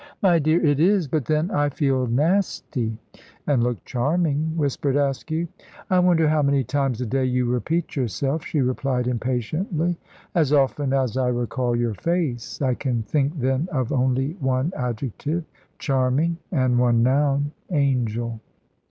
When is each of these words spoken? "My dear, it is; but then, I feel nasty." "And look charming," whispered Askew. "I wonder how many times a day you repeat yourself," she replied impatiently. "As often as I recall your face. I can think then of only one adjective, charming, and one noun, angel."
"My 0.23 0.39
dear, 0.39 0.65
it 0.65 0.79
is; 0.79 1.07
but 1.07 1.25
then, 1.25 1.51
I 1.51 1.69
feel 1.69 2.07
nasty." 2.07 2.97
"And 3.45 3.63
look 3.63 3.85
charming," 3.85 4.51
whispered 4.57 4.95
Askew. 4.95 5.47
"I 5.91 5.99
wonder 5.99 6.27
how 6.27 6.41
many 6.41 6.63
times 6.63 7.01
a 7.01 7.05
day 7.05 7.25
you 7.25 7.45
repeat 7.45 7.95
yourself," 7.95 8.43
she 8.43 8.61
replied 8.61 9.05
impatiently. 9.07 9.99
"As 10.33 10.53
often 10.53 10.91
as 10.91 11.17
I 11.17 11.27
recall 11.27 11.75
your 11.75 11.93
face. 11.93 12.59
I 12.63 12.73
can 12.73 13.03
think 13.03 13.39
then 13.39 13.69
of 13.71 13.91
only 13.91 14.31
one 14.39 14.73
adjective, 14.75 15.43
charming, 15.77 16.37
and 16.51 16.79
one 16.79 17.03
noun, 17.03 17.51
angel." 17.69 18.39